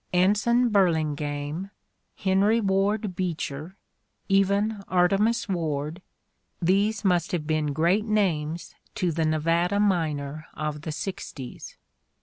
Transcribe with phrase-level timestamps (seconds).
[0.13, 1.69] Anson Burlingame,
[2.15, 3.77] Henry "Ward Beecher,
[4.27, 6.01] even Artemus Ward—
[6.59, 11.77] these must have been great names to the Nevada miner of the sixties.